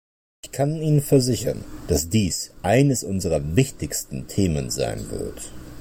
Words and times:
Ich 0.43 0.51
kann 0.51 0.77
Ihnen 0.81 1.01
versichern, 1.03 1.63
dass 1.87 2.09
dies 2.09 2.53
eines 2.63 3.03
unserer 3.03 3.55
wichtigsten 3.55 4.27
Themen 4.27 4.71
sein 4.71 5.11
wird. 5.11 5.51